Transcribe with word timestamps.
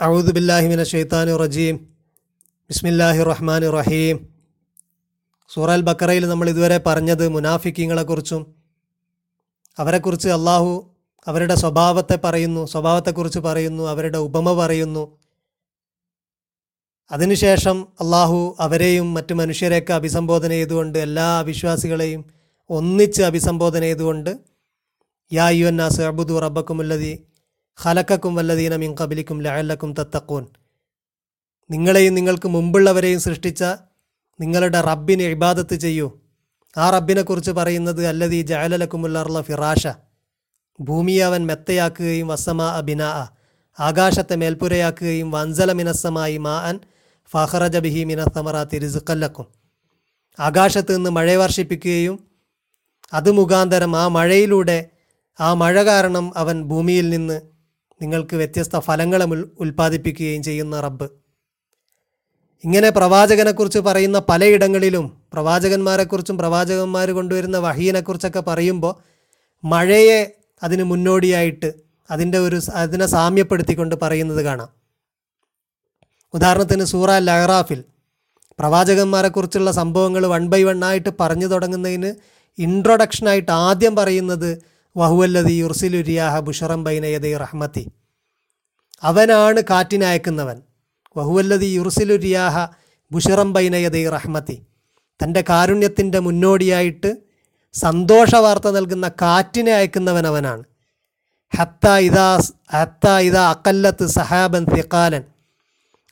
അഊദു 0.00 0.32
ബില്ലാഹി 0.32 0.66
മിന 0.66 0.82
ഷെയ്ത്താനു 0.82 1.36
റജീം 1.36 1.76
ബിസ്മില്ലാഹി 2.70 3.22
റഹ്മാൻ 3.22 3.62
റഹീം 3.70 4.16
സൂറൽ 5.50 5.82
ബക്കറയിൽ 5.82 6.24
നമ്മൾ 6.26 6.48
ഇതുവരെ 6.48 6.78
പറഞ്ഞത് 6.78 7.28
മുനാഫിക്കിങ്ങളെക്കുറിച്ചും 7.28 8.42
അവരെക്കുറിച്ച് 9.78 10.28
അള്ളാഹു 10.28 10.72
അവരുടെ 11.26 11.54
സ്വഭാവത്തെ 11.54 12.16
പറയുന്നു 12.16 12.66
സ്വഭാവത്തെക്കുറിച്ച് 12.66 13.38
പറയുന്നു 13.38 13.84
അവരുടെ 13.88 14.18
ഉപമ 14.18 14.48
പറയുന്നു. 14.58 15.04
അതിനുശേഷം 17.10 17.76
അള്ളാഹു 18.00 18.56
അവരെയും 18.58 19.14
മറ്റു 19.14 19.34
മനുഷ്യരെയൊക്കെ 19.34 19.92
അഭിസംബോധന 19.92 20.48
ചെയ്തുകൊണ്ട് 20.48 20.98
എല്ലാ 20.98 21.40
വിശ്വാസികളെയും 21.40 22.24
ഒന്നിച്ച് 22.70 23.22
അഭിസംബോധന 23.22 23.80
ചെയ്തുകൊണ്ട് 23.80 24.30
യാ 25.32 25.48
യുവന്നാസ് 25.50 26.00
അബുദു 26.00 26.40
റബ്ബക്കുമുല്ലതി 26.40 27.12
ഖലക്കക്കും 27.78 28.34
വല്ലദീന 28.34 28.74
മിൻ 28.76 28.90
കബിലിക്കും 29.00 29.38
ലഅല്ലക്കും 29.42 29.90
തത്തക്കൂൻ 29.98 30.44
നിങ്ങളെയും 31.70 32.14
നിങ്ങൾക്ക് 32.14 32.48
മുമ്പുള്ളവരെയും 32.48 33.20
സൃഷ്ടിച്ച 33.20 33.62
നിങ്ങളുടെ 34.40 34.80
റബ്ബിനെ 34.80 35.26
ഇബാദത്ത് 35.34 35.74
ചെയ്യൂ. 35.74 36.08
ആ 36.76 36.90
റബ്ബിനെക്കുറിച്ച് 36.90 37.50
പറയുന്നത് 37.50 38.06
അല്ലതീ 38.06 38.40
ജയലലക്കുമുള്ള 38.42 39.42
ഫിറാഷ. 39.48 39.84
ഭൂമിയെ 40.78 41.22
അവൻ 41.24 41.42
മെത്തയാക്കുകയും 41.46 42.28
വസമ 42.28 42.62
അബിനാ 42.80 43.10
ആകാശത്തെ 43.78 44.36
മേൽപ്പുരയാക്കുകയും 44.36 45.28
വൻസല 45.34 45.70
മിനസ്സമായി 45.72 46.38
മാ 46.38 46.54
അൻ 46.68 46.76
ഫഹറജ 47.30 47.76
ബിഹി 47.76 48.02
മിനസ്സമറ 48.04 48.56
റിസുക്കല്ലക്കും 48.84 49.46
ആകാശത്ത് 50.38 50.92
നിന്ന് 50.96 51.10
മഴ 51.10 51.28
വർഷിപ്പിക്കുകയും 51.42 52.16
അത് 53.12 53.30
മുഖാന്തരം 53.30 53.92
ആ 53.96 54.04
മഴയിലൂടെ 54.08 54.78
ആ 55.38 55.48
മഴ 55.54 55.76
കാരണം 55.82 56.26
അവൻ 56.36 56.56
ഭൂമിയിൽ 56.62 57.06
നിന്ന് 57.08 57.38
നിങ്ങൾക്ക് 58.04 58.36
വ്യത്യസ്ത 58.36 58.78
ഫലങ്ങൾ 58.78 59.20
ഉൽ 59.24 59.42
ഉൽപ്പാദിപ്പിക്കുകയും 59.60 60.42
ചെയ്യുന്ന 60.42 60.80
റബ്ബ്. 60.80 61.06
ഇങ്ങനെ 62.64 62.90
പ്രവാചകനെക്കുറിച്ച് 62.90 63.78
പറയുന്ന 63.78 64.18
പലയിടങ്ങളിലും 64.28 65.06
പ്രവാചകന്മാരെക്കുറിച്ചും 65.32 66.38
പ്രവാചകന്മാർ 66.38 67.10
കൊണ്ടുവരുന്ന 67.10 67.58
വഹീനെക്കുറിച്ചൊക്കെ 67.58 68.40
പറയുമ്പോൾ 68.40 68.94
മഴയെ 69.64 70.20
അതിന് 70.62 70.84
മുന്നോടിയായിട്ട് 70.84 71.68
അതിന്റെ 72.10 72.38
ഒരു 72.38 72.60
അതിനെ 72.74 73.06
സാമ്യപ്പെടുത്തിക്കൊണ്ട് 73.06 73.94
പറയുന്നത് 74.02 74.42
കാണാം. 74.44 74.70
ഉദാഹരണത്തിന് 76.34 76.84
സൂറ 76.84 77.10
ലഹറാഫിൽ 77.18 77.80
പ്രവാചകന്മാരെക്കുറിച്ചുള്ള 78.58 79.70
സംഭവങ്ങൾ 79.70 80.26
വൺ 80.26 80.42
ബൈ 80.46 80.62
വൺ 80.62 80.84
ആയിട്ട് 80.84 81.10
പറഞ്ഞു 81.20 81.46
തുടങ്ങുന്നതിന് 81.46 82.10
ഇൻട്രൊഡക്ഷനായിട്ട് 82.58 83.52
ആദ്യം 83.52 83.96
പറയുന്നത് 83.96 84.50
വഹുവല്ലതി 84.96 85.52
യുർസിലുരിയാഹ 85.52 86.38
ബുഷറം 86.38 86.84
ബൈനയദി 86.84 87.36
റഹ്മത്തി. 87.36 87.86
അവനാണ് 89.02 89.60
കാറ്റിനയക്കുന്നവൻ. 89.70 90.62
വഹുവല്ലതി 91.16 91.66
യുർസിലുരിയാഹ 91.66 92.66
ബുഷറം 93.12 93.52
ബൈനയദി 93.52 94.08
റഹ്മത്തി. 94.08 94.66
തന്റെ 95.22 95.44
കാരുണ്യത്തിന്റെ 95.48 96.18
മുന്നോടിയായിട്ട് 96.18 97.16
സന്തോഷ 97.74 98.34
വാർത്ത 98.34 98.70
നൽകുന്ന 98.70 99.08
കാറ്റിനെ 99.08 99.72
അയക്കുന്നവൻ 99.72 100.26
അവനാണ്. 100.26 100.64
ഹത്ത 101.56 101.88
ഇതാ 101.88 102.42
ഹത്ത 102.72 103.10
ഇതാ 103.10 103.50
അക്കല്ലത്ത് 103.50 104.06
സഹാബൻ 104.06 104.64
തിക്കാലൻ 104.64 105.22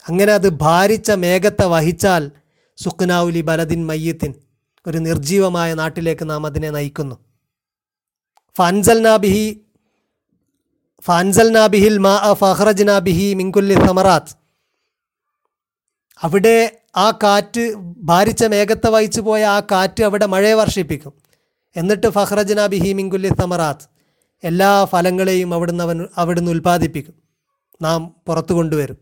അങ്ങനെ 0.09 0.33
അത് 0.33 0.49
ഭാരിച്ച 0.49 1.11
മേഘത്തെ 1.11 1.65
വഹിച്ചാൽ 1.65 2.31
സുഖ്നാവുലി 2.77 3.41
ബലദിൻ 3.41 3.87
മയ്യത്തിൻ 3.87 4.35
ഒരു 4.87 4.99
നിർജീവമായ 4.99 5.75
നാട്ടിലേക്ക് 5.75 6.31
നാം 6.31 6.47
അതിനെ 6.47 6.71
നയിക്കുന്നു. 6.71 7.32
ഫൻസൽ 8.56 9.03
നാബിഹി 9.03 9.61
ഫൻസൽ 11.03 11.53
നാബിഹിൽ 11.53 11.98
മാ 11.98 12.33
ഫഹ്റജ് 12.33 12.89
നാബിഹി 12.89 13.34
മിങ്കുല്ലി 13.34 13.75
സമറാത്ത് 13.75 14.36
അവിടെ 16.22 16.80
ആ 16.97 17.11
കാറ്റ് 17.11 17.75
ഭാരിച്ച 17.97 18.45
മേഘത്തെ 18.45 18.91
വഹിച്ചു 18.91 19.20
പോയ 19.20 19.45
ആ 19.45 19.61
കാറ്റ് 19.61 20.03
അവിടെ 20.05 20.27
മഴയെ 20.27 20.55
വർഷിപ്പിക്കും. 20.55 21.12
എന്നിട്ട് 21.77 22.07
ഫഹ്റജ് 22.07 22.58
നാബിഹി 22.58 22.92
മിങ്കുല്ലി 22.92 23.29
സമറാത്ത് 23.29 23.86
എല്ലാ 24.45 24.85
ഫലങ്ങളെയും 24.85 25.55
അവിടുന്ന് 25.55 25.85
അവൻ 25.85 26.08
അവിടുന്ന് 26.17 26.51
ഉൽപ്പാദിപ്പിക്കും. 26.51 27.14
നാം 27.83 28.14
പുറത്തു 28.27 28.52
കൊണ്ടുവരും. 28.55 28.98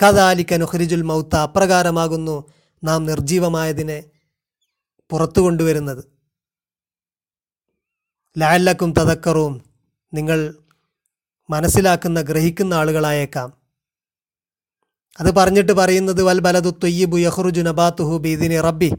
കഥാലിക്കൻ 0.00 0.60
നുഹ്രിജുൽ 0.60 1.02
മൗത്ത 1.02 1.36
അപ്രകാരമാകുന്നു 1.36 2.44
നാം 2.84 3.06
നിർജീവമായതിനെ 3.06 4.04
പുറത്തു 5.10 5.40
കൊണ്ടുവരുന്നത്. 5.40 6.19
ലാലക്കും 8.36 8.90
തതക്കറും 8.98 9.54
നിങ്ങൾ 10.12 10.38
മനസ്സിലാക്കുന്ന 11.48 12.18
ഗ്രഹിക്കുന്ന 12.22 12.72
ആളുകളായേക്കാം. 12.74 13.48
അത് 15.18 15.30
പറഞ്ഞിട്ട് 15.38 15.72
പറയുന്നത് 15.72 16.20
വൽ 16.22 16.40
ബലതു 16.46 16.70
തൊയ്യബു 16.84 17.16
യഹ്റുജു 17.18 17.62
നബാത്തുഹു 17.68 18.14
ബീദിനി 18.26 18.58
റബ്ബി. 18.60 18.90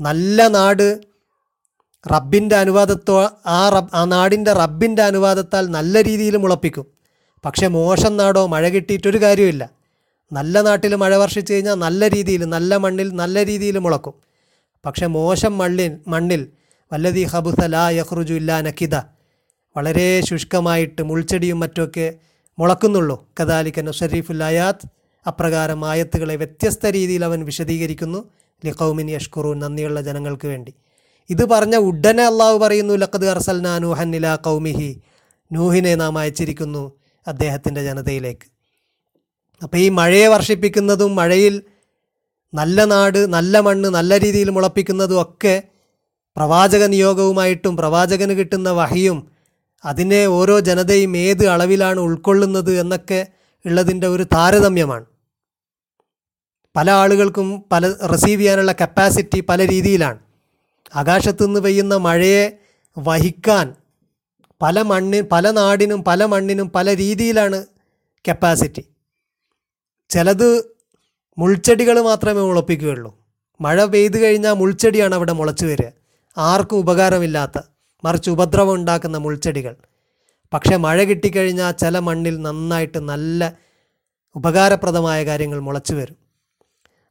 നല്ല 0.00 0.46
നാട് 0.48 0.86
റബ്ബിന്റെ 2.04 2.56
അനുവാദത്തോ 2.56 3.16
ആ 3.46 3.60
റബ് 3.74 3.90
ആ 3.94 4.04
നാടിന്റെ 4.04 4.52
റബ്ബിന്റെ 4.52 5.02
അനുവാദത്താൽ 5.02 5.64
നല്ല 5.68 6.02
രീതിയിൽ 6.02 6.36
മുളപ്പിക്കും 6.36 6.86
പക്ഷെ 7.44 7.66
മോശം 7.76 8.16
നാടോ 8.16 8.42
മഴ 8.46 8.64
കിട്ടിയിട്ടൊരു 8.68 9.18
കാര്യമില്ല 9.18 9.64
നല്ല 10.32 10.60
നാട്ടിൽ 10.60 10.92
മഴ 10.94 11.12
വർഷിച്ചു 11.16 11.52
കഴിഞ്ഞാൽ 11.52 11.74
നല്ല 11.74 12.08
രീതിയിൽ 12.08 12.42
നല്ല 12.44 12.76
മണ്ണിൽ 12.76 13.08
നല്ല 13.12 13.44
രീതിയിൽ 13.44 13.78
മുളക്കും 13.78 14.14
പക്ഷെ 14.84 15.06
മോശം 15.18 15.58
മണ്ണിൽ 15.58 15.92
മണ്ണിൽ 16.08 16.42
വല്ലതി 16.92 17.24
ഹബുസ 17.24 17.60
ലാ 17.64 17.90
യഹ്റുജു 17.90 18.34
ഇല്ലാ 18.34 18.60
നക്കിത 18.60 18.96
വളരെ 19.76 20.20
ശുഷ്കമായിട്ട് 20.20 21.02
മുൾച്ചെടിയും 21.02 21.60
മറ്റുമൊക്കെ 21.60 22.14
മുളക്കുന്നുള്ളൂ. 22.58 23.26
കദാലിക്ക 23.40 23.80
നുഷരീഫുൽ 23.80 24.42
അയാത്ത് 24.44 24.86
അപ്രകാരം 25.28 25.84
ആയത്തുകളെ 25.84 26.36
വ്യത്യസ്ത 26.36 26.86
രീതിയിൽ 26.86 27.24
അവൻ 27.24 27.44
വിശദീകരിക്കുന്നു. 27.44 28.30
ലിഖൗമിൻ 28.64 29.10
യഷ്കുറു 29.10 29.54
നന്ദിയുള്ള 29.54 30.00
ജനങ്ങൾക്ക് 30.00 30.46
വേണ്ടി. 30.46 30.74
ഇത് 31.30 31.44
പറഞ്ഞ 31.44 31.76
ഉടനെ 31.76 32.24
അള്ളാഹു 32.26 32.58
പറയുന്നു 32.58 32.94
ലഖദ് 32.94 33.26
അർസൽനാ 33.26 33.78
നൂഹൻ 33.78 34.16
ഇല 34.16 34.34
കൗമിഹി 34.34 35.02
നൂഹിനെ 35.52 35.94
നാം 35.94 36.18
അയച്ചിരിക്കുന്നു 36.18 36.92
അദ്ദേഹത്തിന്റെ 37.28 37.82
ജനതയിലേക്ക്. 37.82 38.46
അപ്പോൾ 39.62 39.76
ഈ 39.76 39.88
മഴയെ 39.88 40.28
വർഷിപ്പിക്കുന്നതും 40.28 41.14
മഴയിൽ 41.14 41.62
നല്ല 42.54 42.84
നാട് 42.84 43.32
നല്ല 43.32 43.60
മണ്ണ് 43.60 43.88
നല്ല 43.88 44.18
രീതിയിൽ 44.18 44.50
മുളപ്പിക്കുന്നതും 44.50 45.22
ഒക്കെ 45.22 45.71
പ്രവാചക 46.36 46.84
നിയോഗവുമായിട്ടും 46.84 47.76
പ്രവാചകന് 47.76 48.32
കിട്ടുന്ന 48.32 48.70
വഹിയും 48.70 49.18
അതിനെ 49.84 50.26
ഓരോ 50.26 50.60
ജനതയും 50.60 51.16
ഏത് 51.16 51.44
അളവിലാണ് 51.46 52.00
ഉൾക്കൊള്ളുന്നത് 52.00 52.80
എന്നൊക്കെ 52.80 53.26
ഉള്ളതിന്റെ 53.66 54.06
ഒരു 54.06 54.22
താരതമ്യമാണ്. 54.22 55.06
പല 56.76 56.90
ആളുകൾക്കും 56.90 57.64
പല 57.72 57.92
റിസീവ് 58.12 58.40
ചെയ്യാനുള്ള 58.40 58.72
കപ്പാസിറ്റി 58.72 59.40
പല 59.40 59.66
രീതിയിലാണ്. 59.66 60.20
ആകാശത്തു 60.94 61.44
നിന്ന് 61.44 61.60
പെയ്യുന്ന 61.60 61.94
മഴയെ 61.96 62.44
വഹിക്കാൻ 62.98 63.74
പല 64.62 64.82
മണ്ണി 64.82 65.20
പല 65.20 65.50
നാടിനും 65.50 66.04
പല 66.04 66.24
മണ്ണിനും 66.24 66.68
പല 66.70 66.96
രീതിയിലാണ് 66.96 67.58
കപ്പാസിറ്റി 68.28 68.84
ചിലത് 70.10 70.48
മുൾച്ചെടികൾ 71.38 72.00
മാത്രമേ 72.00 72.40
മുളപ്പിക്കുകയുള്ളൂ. 72.40 73.10
മഴ 73.60 73.84
പെയ്തു 73.84 74.18
കഴിഞ്ഞാൽ 74.22 74.52
മുൾച്ചെടിയാണ് 74.52 75.14
അവിടെ 75.14 75.32
മുളച്ചു 75.32 75.66
വരിക. 75.66 76.01
ആർക്കും 76.36 76.78
ഉപകാരമില്ലാത്ത 76.78 77.58
മറിച്ച് 78.04 78.30
ഉപദ്രവം 78.30 78.74
ഉണ്ടാക്കുന്ന 78.74 79.16
മുൾച്ചെടികൾ. 79.18 79.74
പക്ഷേ 80.52 80.76
മഴ 80.76 81.04
കിട്ടിക്കഴിഞ്ഞാൽ 81.04 81.70
ചില 81.72 81.98
മണ്ണിൽ 81.98 82.42
നന്നായിട്ട് 82.42 82.98
നല്ല 82.98 83.52
ഉപകാരപ്രദമായ 84.36 85.24
കാര്യങ്ങൾ 85.24 85.60
മുളച്ചു 85.60 85.94
വരും. 85.94 86.16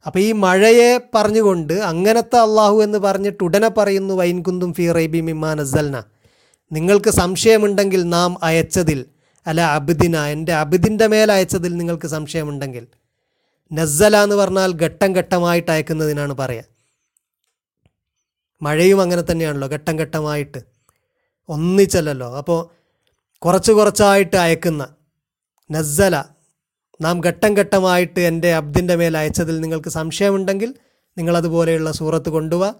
അപ്പോൾ 0.06 0.18
ഈ 0.18 0.32
മഴയെ 0.32 0.98
പറഞ്ഞുകൊണ്ട് 1.14 1.72
അങ്ങനത്തെ 1.72 2.38
അള്ളാഹു 2.38 2.82
എന്ന് 2.82 2.98
പറഞ്ഞിട്ട് 2.98 3.44
ഉടനെ 3.44 3.68
പറയുന്നു 3.68 4.14
വൈൻകുന്തും 4.14 4.72
ഫി 4.72 4.92
റൈബി 4.92 5.20
മിമ്മാ 5.20 5.50
അസൽന 5.52 6.02
നിങ്ങൾക്ക് 6.70 7.10
സംശയമുണ്ടെങ്കിൽ 7.10 8.08
നാം 8.08 8.38
അയച്ചതിൽ 8.42 9.06
അല്ല 9.46 9.60
അബിദിന 9.60 10.16
എന്റെ 10.24 10.52
അബിദിന്റെ 10.52 11.06
മേൽ 11.06 11.32
അയച്ചതിൽ 11.32 11.76
നിങ്ങൾക്ക് 11.76 12.06
സംശയമുണ്ടെങ്കിൽ 12.06 12.86
നസ്സല 13.70 14.16
എന്ന് 14.22 14.36
പറഞ്ഞാൽ 14.36 14.72
ഘട്ടം 14.72 15.12
ഘട്ടമായിട്ട് 15.12 15.70
അയക്കുന്നതിനാണ് 15.70 16.34
പറയുക 16.34 16.71
മഴയും 18.62 19.00
അങ്ങനെ 19.00 19.22
തന്നെയാണല്ലോ 19.22 19.68
ഘട്ടം 19.68 19.98
ഘട്ടമായിട്ട്. 19.98 20.60
ഒന്നിച്ചല്ലല്ലോ. 21.48 22.36
അപ്പോൾ 22.36 22.60
കുറച്ച് 23.38 23.72
കുറച്ചായിട്ട് 23.72 24.36
അയക്കുന്ന 24.36 24.94
നസ്സല 25.70 26.24
നാം 27.00 27.20
ഘട്ടം 27.20 27.54
ഘട്ടമായിട്ട് 27.56 28.20
എന്റെ 28.20 28.54
അബ്ദിന്റെ 28.54 28.96
മേൽ 28.96 29.16
അയച്ചതിൽ 29.16 29.60
നിങ്ങൾക്ക് 29.60 29.88
സംശയമുണ്ടെങ്കിൽ 29.88 30.74
നിങ്ങളതുപോലെയുള്ള 31.18 31.92
സൂറത്ത് 31.92 32.28
കൊണ്ടുപോവാ 32.28 32.74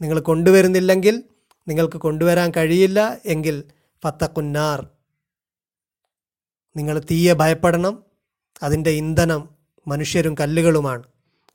നിങ്ങൾ 0.00 0.20
കൊണ്ടുവരുന്നില്ലെങ്കിൽ 0.20 1.22
നിങ്ങൾക്ക് 1.68 1.98
കൊണ്ടുവരാൻ 1.98 2.52
കഴിയില്ല 2.56 3.20
എങ്കിൽ 3.26 3.64
ഫത്തക്കുന്നാർ 4.04 4.86
നിങ്ങൾ 6.76 6.98
തീയെ 7.10 7.32
ഭയപ്പെടണം 7.32 8.04
അതിന്റെ 8.62 8.90
ഇന്ധനം 8.90 9.48
മനുഷ്യരും 9.88 10.34
കല്ലുകളുമാണ്. 10.40 11.02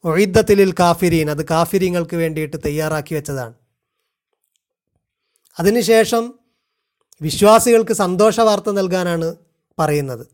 ഒഴിദ്ധത്തിലിൽ 0.03 0.73
കാഫിരീൻ 0.79 1.29
അത് 1.29 1.45
കാഫിരീങ്ങൾക്ക് 1.45 2.15
വേണ്ടിയിട്ട് 2.15 2.57
തയ്യാറാക്കി 2.65 3.15
വെച്ചതാണ്. 3.15 3.53
അതിനുശേഷം 5.59 6.33
വിശ്വാസികൾക്ക് 7.21 7.93
സന്തോഷ 7.93 8.39
വാർത്ത 8.39 8.71
നൽകാനാണ് 8.71 9.35
പറയുന്നത്. 9.79 10.27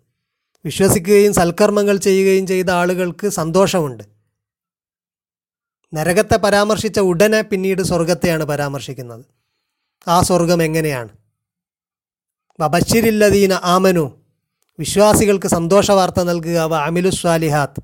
വിശ്വസിക്കുകയും 0.65 1.33
സൽക്കർമ്മങ്ങൾ 1.33 1.97
ചെയ്യുകയും 1.97 2.47
ചെയ്ത 2.47 2.69
ആളുകൾക്ക് 2.69 3.29
സന്തോഷമുണ്ട്. 3.29 4.03
നരകത്തെ 5.93 6.37
പരാമർശിച്ച 6.37 6.99
ഉടനെ 6.99 7.41
പിന്നീട് 7.41 7.81
സ്വർഗത്തെയാണ് 7.81 8.43
പരാമർശിക്കുന്നത്. 8.43 9.25
ആ 10.07 10.21
സ്വർഗം 10.21 10.63
എങ്ങനെയാണ്? 10.63 11.09
വബഷിരില്ലദീന 12.61 13.53
ആമനു. 13.53 14.11
വിശ്വാസികൾക്ക് 14.79 15.47
സന്തോഷ 15.47 15.91
വാർത്ത 15.91 16.23
നൽകുക. 16.23 16.59
വ 16.59 16.75
അമിലുസ്വാലിഹാത്ത്. 16.75 17.81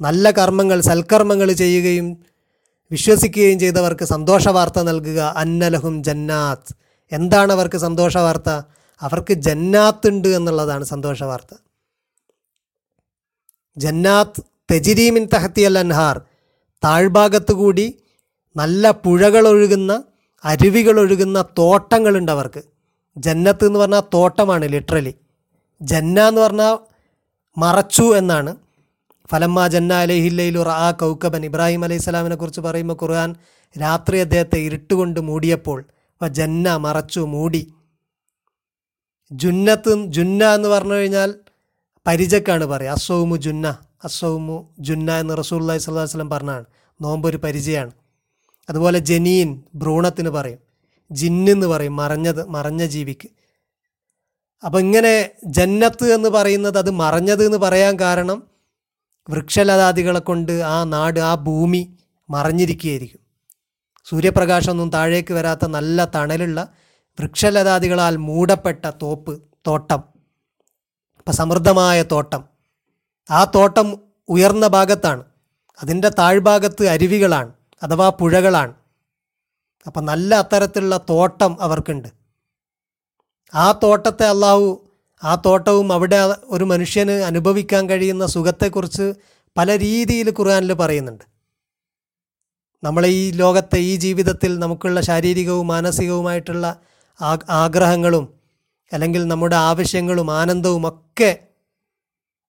നല്ല 0.00 0.30
കർമ്മങ്ങൾ 0.30 0.80
സൽക്കർമ്മങ്ങൾ 0.80 1.52
ചെയ്യുകയും 1.52 2.24
വിശ്വസിക്കുകയും 2.90 3.58
ചെയ്തവർക്ക് 3.58 4.04
സന്തോഷ 4.04 4.48
വാർത്ത 4.48 4.80
നൽകുക. 4.82 5.20
അന്നലഹും 5.36 6.04
ജന്നാത്ത്. 6.04 6.74
എന്താണ് 7.12 7.52
അവർക്ക് 7.52 7.78
സന്തോഷ 7.78 8.16
വാർത്ത 8.16 8.50
അവർക്ക് 9.00 9.34
ജന്നാത്ത് 9.34 10.08
ഉണ്ട് 10.08 10.28
എന്നുള്ളതാണ് 10.28 10.84
സന്തോഷ 10.84 11.22
വാർത്ത 11.22 11.56
ജന്നാത്ത് 13.76 14.42
തെജിരീമിൻ 14.70 15.28
തഹത്തിയൽ 15.34 15.78
അൻഹാർ. 15.78 16.22
താഴ്ഭാഗത്തു 16.84 17.52
കൂടി 17.52 17.98
നല്ല 18.56 18.90
പുഴകളൊഴുകുന്ന 18.90 20.02
അരുവികളൊഴുകുന്ന 20.44 21.44
തോട്ടങ്ങളുണ്ട് 21.58 22.32
അവർക്ക്. 22.32 22.62
ജന്നത്ത് 23.16 23.66
എന്ന് 23.66 23.78
പറഞ്ഞാൽ 23.78 24.02
തോട്ടമാണ് 24.14 24.68
ലിറ്ററലി. 24.68 25.14
ജന്ന 25.82 26.28
എന്ന് 26.28 26.40
പറഞ്ഞാൽ 26.40 26.78
മറച്ചു 27.58 28.02
എന്നാണ്. 28.02 28.56
ഫലമ്മ 29.30 29.66
ജന്ന 29.66 29.94
അലഹില്ലയിലു 29.94 30.62
റാ 30.62 30.90
കൗക്കബൻ 30.90 31.44
ഇബ്രാഹിം 31.44 31.84
അലൈഹി 31.84 32.00
സ്വലാമിനെ 32.00 32.36
കുറിച്ച് 32.36 32.60
പറയുമ്പോൾ 32.60 32.94
ഖുർആൻ 33.02 33.34
രാത്രി 33.80 34.18
അദ്ദേഹത്തെ 34.18 34.58
ഇരുട്ടുകൊണ്ട് 34.58 35.20
മൂടിയപ്പോൾ 35.20 35.84
ജന്ന 36.28 36.76
മറച്ചു 36.76 37.20
മൂടി. 37.20 37.72
ജുന്നത്ത് 39.32 40.04
ജുന്ന 40.04 40.44
എന്ന് 40.44 40.68
പറഞ്ഞു 40.68 40.94
കഴിഞ്ഞാൽ 40.94 41.34
പരിചക്കാണ് 42.06 42.64
പറയുക. 42.64 42.90
അസൗമു 42.90 43.36
ജുന്ന 43.36 43.78
അസൗമു 44.04 44.68
ജുന്ന 44.78 45.18
എന്ന് 45.18 45.36
റസൂല്ലായി 45.36 45.78
സ്വല്ലാ 45.78 46.02
വസ്ലം 46.02 46.30
പറഞ്ഞാണ്. 46.30 46.64
നോമ്പൊരു 47.00 47.36
പരിചയമാണ് 47.36 47.90
അതുപോലെ 48.68 48.98
ജനീൻ 48.98 49.62
ഭ്രൂണത്തിന് 49.74 50.28
പറയും. 50.28 50.58
ജിന്നെന്ന് 51.12 51.66
പറയും 51.66 51.96
മറഞ്ഞത് 51.96 52.48
മറഞ്ഞ 52.48 52.84
ജീവിക്ക്. 52.84 53.28
അപ്പം 54.64 54.80
ഇങ്ങനെ 54.80 55.30
ജന്നത്ത് 55.44 56.14
എന്ന് 56.14 56.28
പറയുന്നത് 56.28 56.78
അത് 56.78 56.90
മറഞ്ഞത് 56.90 57.46
എന്ന് 57.46 57.58
പറയാൻ 57.58 58.00
കാരണം 58.00 58.47
വൃക്ഷലതാദികളെ 59.30 60.20
കൊണ്ട് 60.20 60.52
ആ 60.52 60.84
നാട് 60.84 61.20
ആ 61.20 61.34
ഭൂമി 61.34 61.96
മറഞ്ഞിരിക്കുകയായിരിക്കും. 62.30 63.20
സൂര്യപ്രകാശമൊന്നും 64.04 64.90
താഴേക്ക് 64.90 65.34
വരാത്ത 65.34 65.66
നല്ല 65.66 66.04
തണലുള്ള 66.04 66.68
വൃക്ഷലതാദികളാൽ 67.20 68.16
മൂടപ്പെട്ട 68.16 68.90
തോപ്പ് 69.02 69.42
തോട്ടം. 69.66 70.02
അപ്പം 71.18 71.32
സമൃദ്ധമായ 71.32 72.02
തോട്ടം. 72.02 72.44
ആ 73.30 73.44
തോട്ടം 73.44 73.98
ഉയർന്ന 74.28 74.66
ഭാഗത്താണ്. 74.66 75.24
അതിന്റെ 75.82 76.08
താഴ്ഭാഗത്ത് 76.08 76.86
അരുവികളാണ് 76.86 77.52
അഥവാ 77.82 78.08
പുഴകളാണ്. 78.08 78.74
അപ്പം 79.86 80.04
നല്ല 80.04 80.34
അത്തരത്തിലുള്ള 80.34 81.00
തോട്ടം 81.10 81.62
അവർക്കുണ്ട്. 81.62 82.08
ആ 83.54 83.72
തോട്ടത്തെ 83.72 84.26
അള്ളാഹു 84.26 84.87
ആ 85.22 85.32
തോട്ടവും 85.46 85.92
അവിടെ 85.92 86.20
ഒരു 86.44 86.64
മനുഷ്യന് 86.64 87.16
അനുഭവിക്കാൻ 87.22 87.88
കഴിയുന്ന 87.90 88.26
സുഖത്തെക്കുറിച്ച് 88.26 89.06
പല 89.56 89.78
രീതിയിൽ 89.78 90.28
ഖുർആാനിൽ 90.38 90.72
പറയുന്നുണ്ട്. 90.72 91.24
നമ്മളെ 92.82 93.08
ഈ 93.08 93.30
ലോകത്തെ 93.32 93.78
ഈ 93.78 93.96
ജീവിതത്തിൽ 93.96 94.58
നമുക്കുള്ള 94.58 95.00
ശാരീരികവും 95.00 95.66
മാനസികവുമായിട്ടുള്ള 95.66 96.66
ആഗ്രഹങ്ങളും 97.50 98.26
അല്ലെങ്കിൽ 98.92 99.22
നമ്മുടെ 99.26 99.56
ആവശ്യങ്ങളും 99.56 100.30
ആനന്ദവും 100.30 100.88
ഒക്കെ 100.88 101.30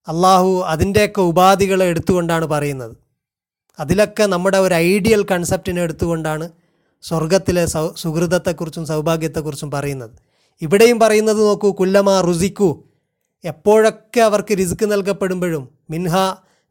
അള്ളാഹു 0.08 0.52
അതിന്റെയൊക്കെ 0.74 1.22
ഉപാധികളെ 1.22 1.86
എടുത്തുകൊണ്ടാണ് 1.86 2.46
പറയുന്നത്. 2.46 2.96
അതിലൊക്കെ 3.80 4.24
നമ്മുടെ 4.24 4.58
ഒരു 4.58 4.74
ഐഡിയൽ 4.74 5.22
കൺസെപ്റ്റിനെ 5.32 5.82
എടുത്തുകൊണ്ടാണ് 5.82 6.46
സ്വർഗത്തിലെ 7.04 7.66
സൗ 7.66 7.84
സുഹൃതത്തെക്കുറിച്ചും 7.96 8.86
സൗഭാഗ്യത്തെക്കുറിച്ചും 8.86 9.72
പറയുന്നത്. 9.72 10.29
ഇവിടെയും 10.62 11.00
പറയുന്നത് 11.00 11.40
നോക്കൂ 11.40 11.72
കുല്ലമ 11.72 12.22
റുസിക്കു. 12.22 12.84
എപ്പോഴൊക്കെ 13.44 14.20
അവർക്ക് 14.20 14.54
രിസുക്ക് 14.54 14.92
നൽകപ്പെടുമ്പോഴും 14.92 15.70
മിൻഹ 15.90 16.16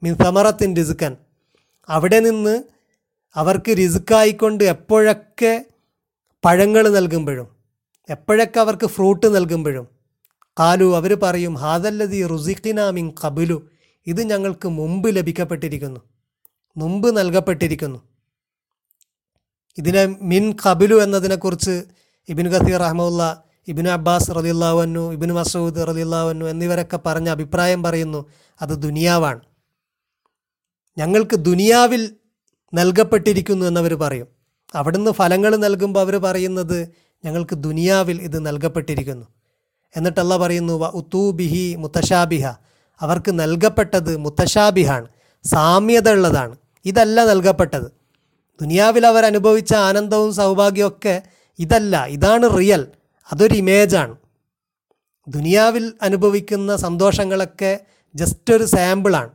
മിൻ 0.02 0.14
സമറത്തിൻ 0.14 0.76
രിസുക്കൻ 0.76 1.16
അവിടെ 1.88 2.18
നിന്ന് 2.18 2.62
അവർക്ക് 3.34 3.70
രിസുക്കായിക്കൊണ്ട് 3.70 4.64
എപ്പോഴൊക്കെ 4.64 5.64
പഴങ്ങൾ 6.44 6.88
നൽകുമ്പോഴും 6.88 7.48
എപ്പോഴൊക്കെ 8.10 8.60
അവർക്ക് 8.60 8.86
ഫ്രൂട്ട് 8.86 9.36
നൽകുമ്പോഴും 9.36 9.88
കാലു 10.60 10.96
അവർ 10.96 11.18
പറയും 11.22 11.54
ഹാദല്ലതി 11.54 12.26
റുസിഖിന 12.26 12.90
മിൻ 12.90 13.12
കബുലു 13.24 13.68
ഇത് 14.06 14.22
ഞങ്ങൾക്ക് 14.22 14.68
മുമ്പ് 14.68 15.16
ലഭിക്കപ്പെട്ടിരിക്കുന്നു. 15.16 16.00
മുമ്പ് 16.76 17.16
നൽകപ്പെട്ടിരിക്കുന്നു. 17.16 17.98
ഇതിനെ 19.78 20.16
മിൻ 20.22 20.56
കബിലു 20.66 20.96
എന്നതിനെക്കുറിച്ച് 20.96 21.82
ഇബിൻ 22.28 22.48
ഖസീർ 22.48 22.80
റഹ്മുല്ല 22.80 23.47
ഇബിനു 23.68 23.90
അബ്ബാസ് 23.90 24.30
റലിയുള്ളാവന്നു 24.30 25.12
ഇബിനു 25.12 25.32
മസൂദ് 25.32 25.88
റലിയുള്ളാവന്നു 25.88 26.46
എന്നിവരൊക്കെ 26.46 26.96
പറഞ്ഞ 26.96 27.28
അഭിപ്രായം 27.28 27.82
പറയുന്നു 27.82 28.26
അത് 28.62 28.68
ദുനിയാവാണ്. 28.68 29.40
ഞങ്ങൾക്ക് 30.98 31.36
ദുനിയാവിൽ 31.36 32.16
നൽകപ്പെട്ടിരിക്കുന്നു 32.74 33.66
എന്നവർ 33.66 33.94
പറയും. 33.94 34.26
അവിടുന്ന് 34.74 35.10
ഫലങ്ങൾ 35.10 35.56
നൽകുമ്പോൾ 35.56 36.00
അവർ 36.00 36.16
പറയുന്നത് 36.16 36.88
ഞങ്ങൾക്ക് 37.24 37.54
ദുനിയാവിൽ 37.54 38.22
ഇത് 38.22 38.46
നൽകപ്പെട്ടിരിക്കുന്നു. 38.46 39.26
എന്നിട്ടല്ല 39.96 40.36
പറയുന്നു 40.36 40.72
വ 40.72 40.86
ഉത്തൂബിഹി 40.88 41.74
മുത്തശാബിഹ. 41.74 42.46
അവർക്ക് 43.00 43.40
നൽകപ്പെട്ടത് 43.40 44.16
മുത്തശാബിഹാണ് 44.16 45.08
സാമ്യത 45.44 46.10
ഉള്ളതാണ് 46.10 46.56
ഇതല്ല 46.84 47.24
നൽകപ്പെട്ടത്. 47.24 47.92
ദുനിയാവിൽ 48.60 49.06
അവർ 49.06 49.24
അനുഭവിച്ച 49.24 49.74
ആനന്ദവും 49.74 50.34
സൗഭാഗ്യവും 50.34 50.88
ഒക്കെ 50.88 51.22
ഇതല്ല 51.58 52.04
ഇതാണ് 52.04 52.58
റിയൽ. 52.58 52.86
അതൊരു 53.32 53.54
ഇമേജാണ് 53.54 54.16
ദുനിയാവിൽ 55.28 55.92
അനുഭവിക്കുന്ന 56.02 56.76
സന്തോഷങ്ങളൊക്കെ 56.76 57.80
ജസ്റ്റ് 58.14 58.52
ഒരു 58.52 58.64
സാമ്പിളാണ് 58.64 59.30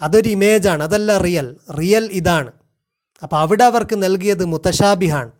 അതൊരു 0.00 0.28
ഇമേജാണ് 0.28 0.82
അതല്ല 0.82 1.18
റിയൽ 1.18 1.56
റിയൽ 1.78 2.04
ഇതാണ്. 2.12 2.52
അപ്പോൾ 3.22 3.36
അവിടെ 3.36 3.64
അവർക്ക് 3.64 4.02
നൽകിയത് 4.02 4.44
മുത്തശാബിഹാണ്. 4.44 5.32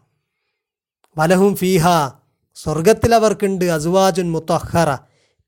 വലഹും 1.18 1.56
ഫീഹ 1.56 1.86
സ്വർഗത്തിൽ 2.54 3.14
അവർക്കുണ്ട് 3.14 3.64
അസുവാജുൻ 3.64 4.30
മുത്തഹറ 4.30 4.94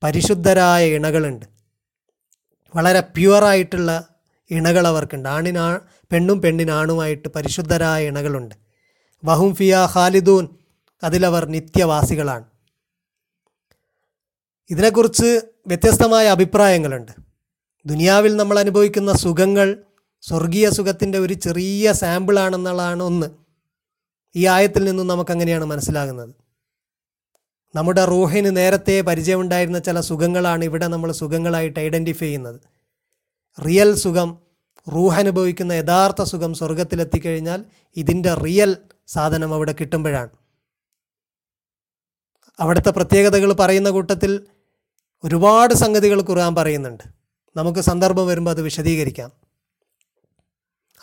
പരിശുദ്ധരായ 0.03 0.85
ഇണകളുണ്ട്. 0.85 1.45
വളരെ 2.75 2.99
പ്യുവറായിട്ടുള്ള 2.99 4.07
ഇണകൾ 4.51 4.87
അവർക്കുണ്ട്. 4.87 5.29
ആണിനാ 5.29 5.79
പെണ്ണും 6.11 6.41
പെണ്ണിനാണുമായിട്ട് 6.41 7.27
പരിശുദ്ധരായ 7.27 8.07
ഇണകളുണ്ട്. 8.07 8.55
വഹും 9.25 9.55
ഫിയ 9.55 9.87
ഖാലിദൂൻ 9.93 10.56
അതിലവർ 11.03 11.45
നിത്യവാസികളാണ്. 11.45 12.45
ഇതിനെക്കുറിച്ച് 14.69 15.41
വ്യത്യസ്തമായ 15.67 16.27
അഭിപ്രായങ്ങളുണ്ട്. 16.27 17.11
ദുനിയാവിൽ 17.85 18.35
നമ്മൾ 18.35 18.59
അനുഭവിക്കുന്ന 18.59 19.13
സുഖങ്ങൾ 19.13 19.83
സ്വർഗീയ 20.21 20.69
സുഖത്തിന്റെ 20.69 21.17
ഒരു 21.17 21.33
ചെറിയ 21.33 21.91
സാമ്പിളാണെന്നുള്ളതാണ് 21.91 23.03
ഒന്ന്. 23.03 23.27
ഈ 24.35 24.45
ആയത്തിൽ 24.45 24.83
നിന്നും 24.83 25.07
നമുക്കങ്ങനെയാണ് 25.07 25.65
മനസ്സിലാകുന്നത്. 25.65 26.35
നമ്മുടെ 27.75 28.05
റൂഹിന് 28.05 28.57
നേരത്തെ 28.57 29.01
പരിചയമുണ്ടായിരുന്ന 29.01 29.79
ചില 29.79 29.99
സുഖങ്ങളാണ് 29.99 30.65
ഇവിടെ 30.65 30.87
നമ്മൾ 30.87 31.11
സുഖങ്ങളായിട്ട് 31.11 31.79
ഐഡന്റിഫൈ 31.79 32.25
ചെയ്യുന്നത്. 32.25 32.59
റിയൽ 33.65 33.95
സുഖം 33.95 34.37
റൂഹ് 34.95 35.17
അനുഭവിക്കുന്ന 35.17 35.73
യഥാർത്ഥ 35.73 36.23
സുഖം 36.23 36.53
സ്വർഗത്തിലെത്തിക്കഴിഞ്ഞാൽ 36.53 37.65
ഇതിന്റെ 37.95 38.33
റിയൽ 38.33 38.77
സാധനം 39.07 39.53
അവിടെ 39.53 39.75
കിട്ടുമ്പോഴാണ്. 39.81 40.46
അവിടുത്തെ 42.59 42.89
പ്രത്യേകതകൾ 42.89 43.53
പറയുന്ന 43.53 43.89
കൂട്ടത്തിൽ 43.89 44.47
ഒരുപാട് 45.23 45.73
സംഗതികൾ 45.73 46.21
ഖുർആൻ 46.21 46.55
പറയുന്നുണ്ട്. 46.55 47.03
നമുക്ക് 47.55 47.79
സന്ദർഭം 47.79 48.27
വരുമ്പോൾ 48.27 48.51
അത് 48.51 48.61
വിശദീകരിക്കാം. 48.61 49.31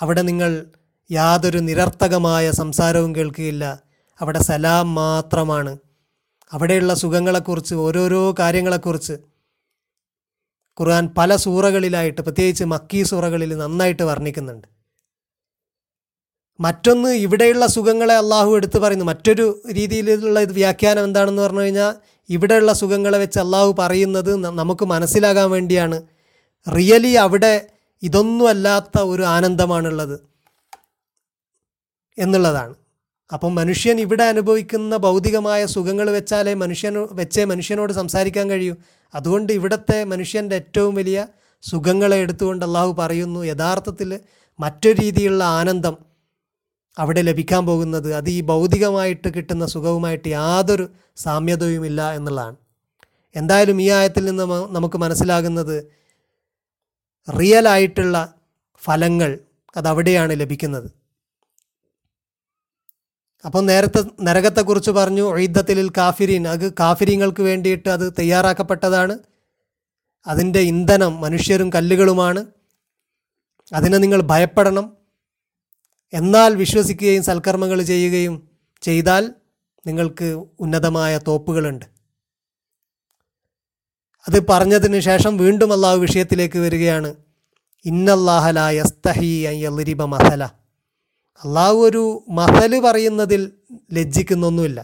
അവിടെ 0.01 0.23
നിങ്ങൾ 0.23 0.67
യാതൊരു 1.11 1.59
നിരർത്ഥകമായ 1.59 2.51
സംസാരവും 2.51 3.17
കേൾക്കുകയില്ല. 3.17 3.83
അവിടെ 4.21 4.39
സലാം 4.39 4.95
മാത്രമാണ്. 4.95 5.79
അവിടെയുള്ള 6.53 6.95
സുഖങ്ങളെക്കുറിച്ച് 6.95 7.75
ഓരോരോ 7.75 8.35
കാര്യങ്ങളെക്കുറിച്ച് 8.39 9.13
ഖുർആൻ 10.81 11.09
പല 11.19 11.37
സൂറകളിലായിട്ട് 11.37 12.21
പ്രത്യേകിച്ച് 12.21 12.65
മക്കീ 12.65 13.03
സൂറകളിൽ 13.03 13.59
നന്നായിട്ട് 13.59 14.03
വർണിക്കുന്നുണ്ട്. 14.03 14.74
മറ്റൊന്ന് 16.61 17.09
ഇവിടെയുള്ള 17.09 17.67
സുഖങ്ങളെ 17.67 18.15
അള്ളാഹു 18.17 18.57
എടുത്തു 18.57 18.79
പറയുന്നു. 18.79 19.05
മറ്റൊരു 19.05 19.63
രീതിയിലുള്ള 19.73 20.41
ഇത് 20.41 20.53
വ്യാഖ്യാനം 20.53 21.05
എന്താണെന്ന് 21.05 21.43
പറഞ്ഞു 21.43 21.61
കഴിഞ്ഞാൽ 21.61 21.95
ഇവിടെയുള്ള 22.29 22.73
സുഖങ്ങളെ 22.73 23.19
വെച്ച് 23.19 23.39
അള്ളാഹു 23.39 23.75
പറയുന്നത് 23.79 24.37
നമുക്ക് 24.37 24.85
മനസ്സിലാകാൻ 24.85 25.51
വേണ്ടിയാണ്. 25.51 26.03
റിയലി 26.77 27.13
അവിടെ 27.13 27.67
ഇതൊന്നുമല്ലാത്ത 28.03 29.01
ഒരു 29.01 29.23
ആനന്ദമാണുള്ളത് 29.23 30.21
എന്നുള്ളതാണ്. 32.19 32.75
അപ്പം 33.33 33.55
മനുഷ്യൻ 33.55 34.01
ഇവിടെ 34.01 34.25
അനുഭവിക്കുന്ന 34.25 34.97
ഭൗതികമായ 34.97 35.67
സുഖങ്ങൾ 35.67 36.11
വെച്ചാലേ 36.11 36.55
മനുഷ്യൻ 36.55 37.09
വെച്ചേ 37.13 37.45
മനുഷ്യനോട് 37.45 37.93
സംസാരിക്കാൻ 37.93 38.51
കഴിയൂ. 38.51 38.75
അതുകൊണ്ട് 39.15 39.53
ഇവിടുത്തെ 39.53 40.05
മനുഷ്യന്റെ 40.05 40.57
ഏറ്റവും 40.57 40.95
വലിയ 40.95 41.27
സുഖങ്ങളെ 41.63 42.17
എടുത്തുകൊണ്ട് 42.17 42.65
അള്ളാഹു 42.65 42.93
പറയുന്നു. 42.99 43.45
യഥാർത്ഥത്തിൽ 43.45 44.21
മറ്റൊരു 44.61 45.01
രീതിയിലുള്ള 45.01 45.45
ആനന്ദം 45.45 46.14
അവിടെ 46.99 47.23
ലഭിക്കാൻ 47.23 47.67
പോകുന്നത് 47.67 48.15
അത് 48.15 48.29
ഈ 48.29 48.41
ഭൗതികമായിട്ട് 48.41 49.29
കിട്ടുന്ന 49.35 49.67
സുഖവുമായിട്ട് 49.67 50.29
യാതൊരു 50.29 50.89
സാമ്യതയുമില്ല 51.17 52.13
എന്നുള്ളതാണ്. 52.13 52.57
എന്തായാലും 53.37 53.83
ഈ 53.83 53.91
ആയത്തിൽ 53.91 54.25
നിന്ന് 54.25 54.75
നമുക്ക് 54.75 54.99
മനസ്സിലാകുന്നത് 54.99 55.93
റിയൽ 57.41 57.69
ആയിട്ടുള്ള 57.69 58.35
ഫലങ്ങൾ 58.85 59.39
അതവിടെയാണ് 59.77 60.41
ലഭിക്കുന്നത്. 60.41 60.91
അപ്പം 63.45 63.67
നേരത്തെ 63.67 64.05
നരകത്തെക്കുറിച്ച് 64.23 64.91
പറഞ്ഞു 64.91 65.23
ഒയ്ദത്തിലിൽ 65.23 65.91
കാഫിരീൻ 65.91 66.49
അത് 66.49 66.73
കാഫിരീങ്ങൾക്ക് 66.73 67.43
വേണ്ടിയിട്ട് 67.43 67.89
അത് 67.89 68.13
തയ്യാറാക്കപ്പെട്ടതാണ്. 68.19 69.19
അതിന്റെ 70.27 70.61
ഇന്ധനം 70.61 71.21
മനുഷ്യരും 71.21 71.73
കല്ലുകളുമാണ്. 71.73 72.47
അതിനെ 73.73 73.99
നിങ്ങൾ 73.99 74.23
ഭയപ്പെടണം. 74.23 74.94
എന്നാൽ 76.15 76.55
വിശ്വസിക്കുകയും 76.55 77.23
സൽക്കർമ്മങ്ങൾ 77.23 77.83
ചെയ്യുകയും 77.83 78.49
ചെയ്താൽ 78.83 79.33
നിങ്ങൾക്ക് 79.87 80.45
ഉന്നതമായ 80.59 81.19
തോപ്പുകളുണ്ട്. 81.19 81.87
അത് 84.29 84.47
പറഞ്ഞതിന് 84.47 85.01
ശേഷം 85.01 85.37
വീണ്ടും 85.37 85.73
അള്ളാഹു 85.73 85.99
വിഷയത്തിലേക്ക് 85.99 86.59
വരികയാണ്. 86.59 87.15
ഇന്നല്ലാഹല 87.85 88.59
യസ്തഹി 88.59 89.45
അയ്യലിരിബ 89.45 90.03
മസല. 90.03 90.45
അള്ളാഹു 91.45 91.75
ഒരു 91.75 92.25
മസൽ 92.29 92.81
പറയുന്നതിൽ 92.81 93.53
ലജ്ജിക്കുന്നൊന്നുമില്ല. 93.93 94.81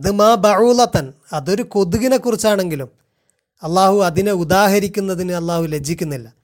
അത് 0.00 0.10
മാ 0.10 0.34
ബഴൂലത്തൻ 0.34 1.12
അതൊരു 1.32 1.62
കൊതുകിനെ 1.62 2.16
കുറിച്ചാണെങ്കിലും 2.16 2.88
അള്ളാഹു 3.62 4.00
അതിനെ 4.00 4.32
ഉദാഹരിക്കുന്നതിന് 4.32 5.32
അള്ളാഹു 5.32 5.62
ലജ്ജിക്കുന്നില്ല. 5.62 6.41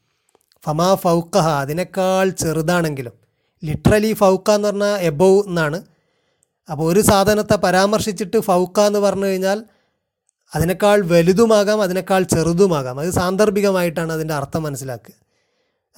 ഫമാ 0.65 0.95
ഫൗക്കഹ 0.95 1.49
അതിനേക്കാൾ 1.49 2.29
ചെറുതാണെങ്കിലും. 2.29 3.13
ലിറ്ററലി 3.65 4.13
ഫൗക്ക 4.13 4.51
എന്ന് 4.51 4.69
പറഞ്ഞാൽ 4.69 4.97
എബോവ് 4.97 5.43
എന്നാണ്. 5.47 5.83
അപ്പോൾ 6.71 6.93
ഒരു 6.93 7.01
സാധനത്തെ 7.01 7.57
പരാമർശിച്ചിട്ട് 7.57 8.39
ഫൗക്ക 8.39 8.81
എന്ന് 8.81 8.99
പറഞ്ഞു 8.99 9.27
കഴിഞ്ഞാൽ 9.27 9.65
അതിനേക്കാൾ 10.55 11.01
വലുതുമാകാം 11.01 11.83
അതിനേക്കാൾ 11.83 12.23
ചെറുതുമാകാം. 12.23 13.01
അത് 13.01 13.11
സാന്ദർഭികമായിട്ടാണ് 13.11 14.13
അതിന്റെ 14.13 14.35
അർത്ഥം 14.35 14.63
മനസ്സിലാക്കുക. 14.63 15.15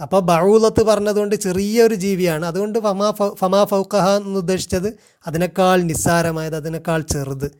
അപ്പോൾ 0.02 0.20
ബഴൂലത്ത് 0.20 0.82
പറഞ്ഞതുകൊണ്ട് 0.82 1.36
ചെറിയൊരു 1.36 1.94
ജീവിയാണ്. 1.94 2.46
അതുകൊണ്ട് 2.46 2.78
ഫമാ 2.78 3.10
ഫമാ 3.34 3.64
ഫൗക്കഹ 3.64 4.08
എന്ന് 4.08 4.38
ഉദ്ദേശിച്ചത് 4.38 4.98
അതിനേക്കാൾ 5.26 5.82
നിസ്സാരമായത് 5.82 6.56
അതിനേക്കാൾ 6.56 7.00
ചെറുത്. 7.00 7.52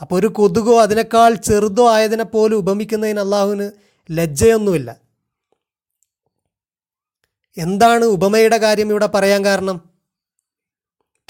അപ്പോൾ 0.00 0.16
ഒരു 0.16 0.26
കൊതുകോ 0.26 0.80
അതിനേക്കാൾ 0.80 1.34
ചെറുതോ 1.34 1.90
ആയതിനെ 1.90 2.24
പോലും 2.24 2.56
ഉപമിക്കുന്നതിന് 2.56 3.20
അള്ളാഹുവിന് 3.20 3.70
ലജ്ജയൊന്നുമില്ല. 4.10 5.09
എന്താണ് 7.56 8.04
ഉപമയുടെ 8.04 8.56
കാര്യം 8.56 8.90
ഇവിടെ 8.90 9.06
പറയാൻ 9.06 9.44
കാരണം? 9.44 9.80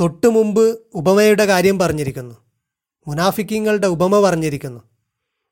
തൊട്ടു 0.00 0.26
മുമ്പ് 0.26 0.78
ഉപമയുടെ 0.94 1.44
കാര്യം 1.44 1.78
പറഞ്ഞിരിക്കുന്നു. 1.78 2.34
മുനാഫിക്കിങ്ങളുടെ 3.08 3.86
ഉപമ 3.86 4.20
പറഞ്ഞിരിക്കുന്നു. 4.20 4.80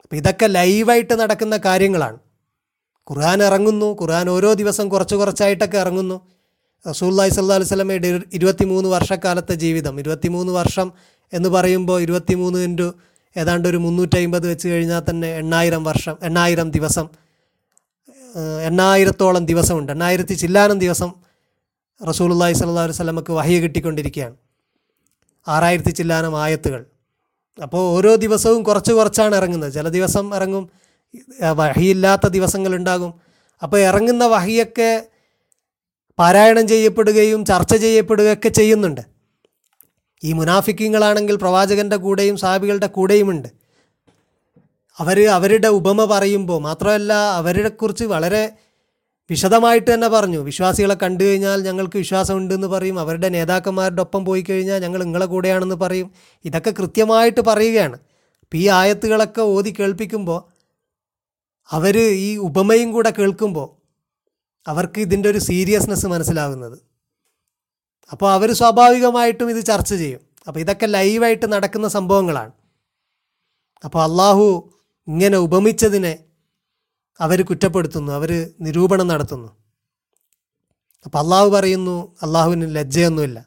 അപ്പം 0.02 0.16
ഇതൊക്കെ 0.16 0.46
ലൈവായിട്ട് 0.46 1.20
നടക്കുന്ന 1.20 1.56
കാര്യങ്ങളാണ്. 1.56 2.18
ഖുർആൻ 3.10 3.42
ഇറങ്ങുന്നു 3.42 3.98
ഖുർആൻ 4.02 4.30
ഓരോ 4.30 4.52
ദിവസം 4.52 4.88
കുറച്ച് 4.88 5.14
കുറച്ചായിട്ടൊക്കെ 5.14 5.78
ഇറങ്ങുന്നു. 5.78 6.28
റസൂല്ലായി 6.90 7.30
സല്ലാ 7.30 7.56
ഇരുപത്തി 7.56 8.28
ഇരുപത്തിമൂന്ന് 8.32 8.88
വർഷക്കാലത്തെ 8.90 9.54
ജീവിതം. 9.54 10.00
ഇരുപത്തിമൂന്ന് 10.00 10.52
വർഷം 10.52 10.92
എന്ന് 11.32 11.48
പറയുമ്പോൾ 11.48 12.00
ഇരുപത്തിമൂന്ന് 12.00 12.58
ഇന്റു 12.58 12.94
ഏതാണ്ട് 13.36 13.68
ഒരു 13.68 13.76
മുന്നൂറ്റി 13.76 14.24
അമ്പത് 14.24 14.48
വെച്ച് 14.48 14.68
കഴിഞ്ഞാൽ 14.68 15.02
തന്നെ 15.10 15.28
എണ്ണായിരം 15.36 15.84
വർഷം 15.84 16.16
എണ്ണായിരം 16.22 16.70
ദിവസം 16.70 17.08
എണ്ണായിരത്തോളം 18.36 19.46
ദിവസമുണ്ട്. 19.46 19.92
എണ്ണായിരത്തി 19.92 20.34
ചില്ലാനം 20.34 20.78
ദിവസം 20.78 21.10
സ്വല്ലല്ലാഹു 22.00 22.50
അലൈഹി 22.74 22.90
വസല്ലമക്ക് 22.90 23.32
വഹി 23.32 23.54
കിട്ടിക്കൊണ്ടിരിക്കുകയാണ്. 23.60 24.36
ആറായിരത്തി 25.48 25.90
ചില്ലാനം 25.90 26.40
ആയത്തുകൾ. 26.42 26.84
അപ്പോൾ 27.62 27.82
ഓരോ 27.96 28.14
ദിവസവും 28.14 28.62
കുറച്ച് 28.62 28.92
കുറച്ചാണ് 28.92 29.34
ഇറങ്ങുന്നത്. 29.34 29.72
ചില 29.72 29.88
ദിവസം 29.88 30.34
ഇറങ്ങും 30.34 30.70
വഹിയില്ലാത്ത 31.60 32.26
ദിവസങ്ങളുണ്ടാകും. 32.26 33.12
അപ്പോൾ 33.62 33.78
ഇറങ്ങുന്ന 33.80 34.26
വഹിയൊക്കെ 34.26 35.06
പാരായണം 36.18 36.68
ചെയ്യപ്പെടുകയും 36.68 37.44
ചർച്ച 37.44 37.74
ചെയ്യപ്പെടുകയൊക്കെ 37.74 38.48
ചെയ്യുന്നുണ്ട്. 38.48 39.00
ഈ 40.24 40.32
മുനാഫിക്കിങ്ങളാണെങ്കിൽ 40.32 41.36
പ്രവാചകന്റെ 41.36 41.96
കൂടെയും 41.96 42.36
സാബികളുടെ 42.36 42.86
കൂടെയുമുണ്ട്. 42.86 43.57
അവർ 45.00 45.28
അവരുടെ 45.28 45.68
ഉപമ 45.68 46.04
പറയുമ്പോൾ 46.04 46.60
മാത്രമല്ല 46.60 47.12
അവരെക്കുറിച്ച് 47.12 48.04
വളരെ 48.04 48.52
വിശദമായിട്ട് 49.30 49.94
തന്നെ 49.94 50.08
പറഞ്ഞു. 50.08 50.38
വിശ്വാസികളെ 50.38 50.94
കണ്ടു 51.02 51.24
കഴിഞ്ഞാൽ 51.24 51.62
ഞങ്ങൾക്ക് 51.62 51.96
വിശ്വാസമുണ്ട് 51.96 52.54
എന്ന് 52.54 52.66
പറയും. 52.66 53.00
അവരുടെ 53.00 53.28
നേതാക്കന്മാരുടെ 53.28 54.02
ഒപ്പം 54.02 54.24
പോയി 54.24 54.44
കഴിഞ്ഞാൽ 54.50 54.82
ഞങ്ങൾ 54.82 55.04
നിങ്ങളെ 55.04 55.26
കൂടെയാണെന്ന് 55.26 55.74
പറയും. 55.74 56.10
ഇതൊക്കെ 56.44 56.70
കൃത്യമായിട്ട് 56.70 57.40
പറയുകയാണ്. 57.40 57.94
അപ്പോൾ 58.42 58.56
ഈ 58.56 58.68
ആയത്തുകളൊക്കെ 58.68 59.40
ഓതി 59.40 59.74
കേൾപ്പിക്കുമ്പോൾ 59.80 60.40
അവർ 61.72 61.98
ഈ 61.98 62.36
ഉപമയും 62.36 62.92
കൂടെ 62.92 63.10
കേൾക്കുമ്പോൾ 63.10 63.68
അവർക്ക് 64.68 65.00
ഇതിന്റെ 65.00 65.28
ഒരു 65.28 65.38
സീരിയസ്നെസ് 65.38 66.06
മനസ്സിലാകുന്നത്. 66.06 66.78
അപ്പോൾ 68.12 68.32
അവർ 68.32 68.52
സ്വാഭാവികമായിട്ടും 68.52 69.50
ഇത് 69.50 69.66
ചർച്ച 69.66 69.94
ചെയ്യും. 69.94 70.20
അപ്പോൾ 70.46 70.60
ഇതൊക്കെ 70.60 70.86
ലൈവായിട്ട് 70.86 71.52
നടക്കുന്ന 71.52 71.88
സംഭവങ്ങളാണ്. 71.88 72.52
അപ്പോൾ 73.84 74.02
അള്ളാഹു 74.02 74.72
ഇങ്ങനെ 75.08 75.38
ഉപമിച്ചതിനെ 75.38 76.24
അവർ 77.20 77.42
കുറ്റപ്പെടുത്തുന്നു 77.42 78.12
അവർ 78.12 78.50
നിരൂപണം 78.60 79.06
നടത്തുന്നു. 79.06 79.56
അപ്പോൾ 81.04 81.18
അള്ളാഹു 81.18 81.48
പറയുന്നു 81.48 82.16
അള്ളാഹുവിന് 82.22 82.74
ലജ്ജയൊന്നുമില്ല. 82.74 83.38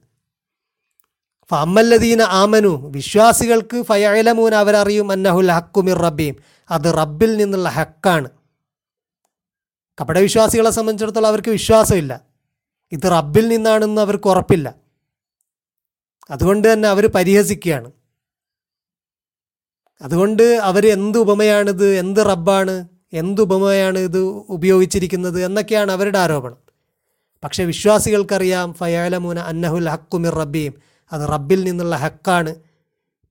അപ്പം 1.42 1.60
അമ്മല്ലദീന 1.60 2.22
ആമനു 2.22 2.92
വിശ്വാസികൾക്ക് 2.92 3.82
ഫയലമൂൻ 3.82 4.56
അവരറിയും 4.56 5.12
അന്നഹുൽ 5.12 5.52
ഹക്കുമിർ 5.52 5.98
റബ്ബീം. 5.98 6.36
അത് 6.72 6.98
റബ്ബിൽ 6.98 7.38
നിന്നുള്ള 7.38 7.70
ഹക്കാണ് 7.70 8.30
കപടവിശ്വാസികളെ 10.02 10.70
സംബന്ധിച്ചിടത്തോളം 10.70 11.28
അവർക്ക് 11.28 11.50
വിശ്വാസമില്ല. 11.50 12.22
ഇത് 12.92 13.12
റബ്ബിൽ 13.12 13.48
നിന്നാണെന്ന് 13.48 14.02
അവർക്ക് 14.02 14.28
ഉറപ്പില്ല. 14.28 14.76
അതുകൊണ്ട് 16.30 16.74
തന്നെ 16.74 16.90
അവർ 16.90 17.08
പരിഹസിക്കുകയാണ്. 17.08 17.92
അതുകൊണ്ട് 20.02 20.44
അവർ 20.44 20.88
എന്ത് 20.88 21.18
ഉപമയാണിത്? 21.18 21.96
എന്ത് 21.96 22.20
റബ്ബാണ്? 22.20 22.88
എന്ത് 23.14 23.42
ഉപമയാണ് 23.42 24.00
ഇത് 24.00 24.20
ഉപയോഗിച്ചിരിക്കുന്നത്? 24.28 25.46
എന്നൊക്കെയാണ് 25.46 25.92
അവരുടെ 25.92 26.18
ആരോപണം. 26.18 26.58
പക്ഷേ 27.44 27.64
വിശ്വാസികൾക്കറിയാം 27.64 28.74
ഫയാലമൂന 28.74 29.40
അന്നഹുൽ 29.40 29.90
ഹക്കുമിർ 29.90 30.36
റബ്ബീം. 30.36 30.74
അത് 31.14 31.30
റബ്ബിൽ 31.30 31.64
നിന്നുള്ള 31.64 31.96
ഹക്കാണ്. 31.96 32.56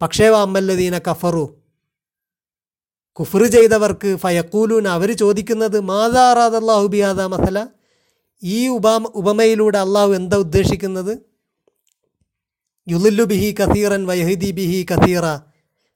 പക്ഷേ 0.03 0.29
വാമ്മല്ലദീന 0.29 0.99
കഫറു. 0.99 1.57
കുഫർ 3.13 3.45
ചെയ്തവർക്ക് 3.45 4.17
ഫയക്കൂലൂൻ 4.17 4.89
അവർ 4.89 5.13
ചോദിക്കുന്നത് 5.13 5.81
മാതാറാദല്ലാഹു 5.81 6.87
ബിയാദ 6.87 7.23
മസല? 7.23 7.67
ഈ 8.43 8.69
ഉപാ 8.69 9.01
ഉപമയിലൂടെ 9.15 9.79
അള്ളാഹു 9.79 10.13
എന്താ 10.13 10.37
ഉദ്ദേശിക്കുന്നത്? 10.37 11.19
യുലുല്ലു 12.89 13.25
ബിഹി 13.25 13.55
കസീറൻ 13.61 14.07
വയഹിദി 14.07 14.51
ബിഹി 14.51 14.87
കഥീറ 14.91 15.50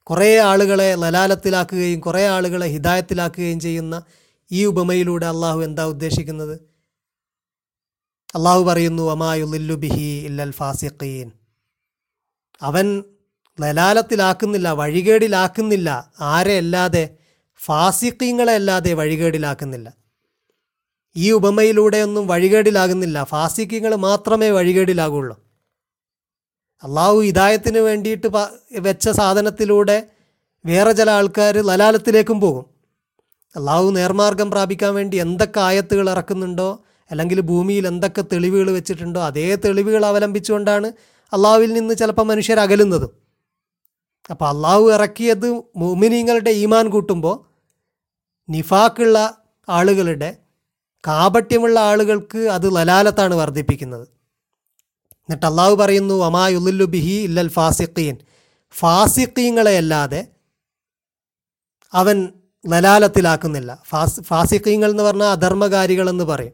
കുറേ 0.09 0.37
ആളുകളെ 0.37 0.95
ലലാലത്തിലാക്കുകയും 0.95 1.99
കുറേ 1.99 2.27
ആളുകളെ 2.27 2.67
ഹിദായത്തിലാക്കുകയും 2.67 3.59
ചെയ്യുന്ന 3.59 4.03
ഈ 4.51 4.65
ഉപമയിലൂടെ 4.65 5.25
അള്ളാഹു 5.25 5.61
എന്താ 5.61 5.85
ഉദ്ദേശിക്കുന്നത്? 5.85 6.59
അള്ളാഹു 8.35 8.63
പറയുന്നു 8.63 9.11
അമായുല്ലു 9.11 9.75
ബിഹി 9.75 10.25
ഇല്ലൽ 10.25 10.51
ഫാസിഖീൻ. 10.51 11.31
അവൻ 12.61 13.03
ലലാലത്തിലാക്കുന്നില്ല 13.61 14.71
വഴികേടിലാക്കുന്നില്ല 14.71 16.13
ആരെ 16.19 16.57
അല്ലാതെ 16.57 17.09
ഫാസിഖീങ്ങളെ 17.65 18.53
അല്ലാതെ 18.53 18.93
വഴികേടിലാക്കുന്നില്ല. 18.93 19.93
ഈ 21.15 21.31
ഉപമയിലൂടെയൊന്നും 21.31 22.27
വഴികേടിലാകുന്നില്ല 22.27 23.23
ഫാസിഖീങ്ങൾ 23.23 23.95
മാത്രമേ 23.95 24.49
വഴികേടിലാകുള്ളൂ. 24.49 25.44
അള്ളാഹു 26.83 27.19
ഹിദായത്തിന് 27.19 27.77
വേണ്ടിയിട്ട് 27.77 28.27
വെച്ച 28.79 29.09
സാധനത്തിലൂടെ 29.09 30.07
വേറെ 30.65 30.91
ചില 30.91 31.09
ആൾക്കാർ 31.09 31.57
ലലാലത്തിലേക്കും 31.57 32.41
പോകും. 32.41 32.65
അള്ളാഹു 33.55 33.89
നേർമാർഗം 33.89 34.51
പ്രാപിക്കാൻ 34.51 34.95
വേണ്ടി 34.95 35.17
എന്തൊക്കെ 35.17 35.59
ആയത്തുകൾ 35.59 36.09
ഇറക്കുന്നുണ്ടോ 36.09 36.83
അല്ലെങ്കിൽ 37.11 37.41
ഭൂമിയിൽ 37.41 37.87
എന്തൊക്കെ 37.87 38.21
തെളിവുകൾ 38.21 38.71
വെച്ചിട്ടുണ്ടോ 38.71 39.21
അതേ 39.21 39.55
തെളിവുകൾ 39.55 40.05
അവലംബിച്ചുകൊണ്ടാണ് 40.05 40.87
അള്ളാഹുവിൽ 41.33 41.73
നിന്ന് 41.73 41.93
ചിലപ്പോൾ 41.93 42.21
മനുഷ്യർ 42.21 42.59
അകലുന്നതും. 42.59 43.11
അപ്പോൾ 44.31 44.47
അള്ളാഹു 44.49 44.91
ഇറക്കിയത് 44.91 45.63
മുമിനീങ്ങളുടെ 45.75 46.49
ഈമാൻ 46.49 46.89
കൂട്ടുമ്പോൾ 46.89 47.45
നിഫാക്കുള്ള 48.49 49.37
ആളുകളുടെ 49.69 50.37
കാപട്യമുള്ള 51.07 51.79
ആളുകൾക്ക് 51.79 52.37
അത് 52.37 52.75
ലലാലത്താണ് 52.75 53.35
വർദ്ധിപ്പിക്കുന്നത്. 53.35 54.14
എന്നിട്ട് 55.29 55.45
അള്ളാഹു 55.45 55.75
പറയുന്നു 55.75 56.25
അമായുല്ലു 56.25 56.85
ബിഹി 56.85 57.23
ഇല്ലൽ 57.23 57.47
ഫാസിഖീൻ. 57.49 58.17
ഫാസിഖീങ്ങളെയല്ലാതെ 58.71 60.27
അവൻ 61.93 62.29
ലലാലത്തിലാക്കുന്നില്ല. 62.67 63.83
ഫാസ് 63.85 64.21
ഫാസിഖീങ്ങൾ 64.21 64.89
എന്ന് 64.89 65.03
പറഞ്ഞാൽ 65.03 65.27
അധർമ്മകാരികളെന്ന് 65.27 66.23
പറയും. 66.23 66.53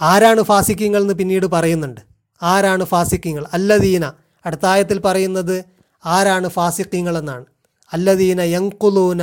ആരാണ് 0.00 0.42
ഫാസിഖീങ്ങൾ 0.42 1.00
എന്ന് 1.00 1.14
പിന്നീട് 1.14 1.46
പറയുന്നുണ്ട്. 1.46 2.00
ആരാണ് 2.42 2.84
ഫാസിഖീങ്ങൾ? 2.84 3.46
അല്ലദീന. 3.52 4.12
അടുത്ത 4.46 4.66
ആയത്തിൽ 4.66 4.98
പറയുന്നത് 4.98 5.64
ആരാണ് 6.06 6.48
ഫാസിഖീങ്ങൾ 6.48 7.18
എന്നാണ്. 7.18 7.44
അല്ലദീന 7.92 8.40
യങ്കുലൂന. 8.40 9.22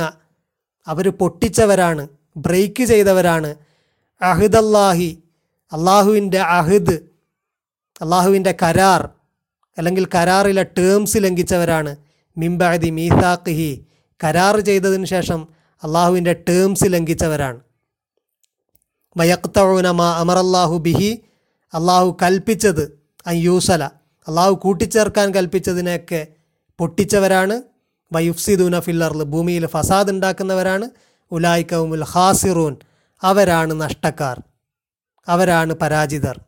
അവർ 0.86 1.08
പൊട്ടിച്ചവരാണ് 1.08 2.08
ബ്രേക്ക് 2.36 2.84
ചെയ്തവരാണ്. 2.84 3.54
അഹിദല്ലാഹി. 4.22 5.22
അള്ളാഹുവിന്റെ 5.72 6.38
അഹിദ് 6.38 7.09
അള്ളാഹുവിന്റെ 8.00 8.54
കരാർ 8.62 9.08
അല്ലെങ്കിൽ 9.78 10.06
കരാറിലെ 10.14 10.62
ടേംസ് 10.62 11.16
ലംഘിച്ചവരാണ്. 11.16 11.96
മിംബഅദി 12.38 12.90
മീസാഖിഹി. 12.90 13.86
കരാർ 14.24 14.60
ചെയ്തതിന് 14.60 15.04
ശേഷം 15.04 15.48
അള്ളാഹുവിന്റെ 15.82 16.32
ടേംസ് 16.48 16.84
ലംഘിച്ചവരാണ്. 16.86 17.60
വയക്തൗനമ 19.16 20.02
അമറല്ലാഹു 20.02 20.78
ബിഹി. 20.78 21.22
അള്ളാഹു 21.74 22.16
കൽപ്പിച്ചത് 22.22 23.02
അയ്യൂസല 23.26 23.84
അള്ളാഹു 24.28 24.52
കൂട്ടിച്ചേർക്കാൻ 24.54 25.34
കൽപ്പിച്ചതിനെയൊക്കെ 25.34 26.26
പൊട്ടിച്ചവരാണ്. 26.78 27.62
വയുഫ്സിദൂന 28.12 28.80
ഫില്ലറിൽ 28.80 29.22
ഭൂമിയിൽ 29.22 29.66
ഫസാദ് 29.66 30.10
ഉണ്ടാക്കുന്നവരാണ്. 30.10 30.90
ഉലായിക്കവുമുൽ 31.32 32.04
ഹാസിറൂൻ 32.04 32.76
അവരാണ് 33.22 33.80
നഷ്ടക്കാർ. 33.80 34.42
അവരാണ് 35.28 35.74
പരാജിതർ. 35.74 36.40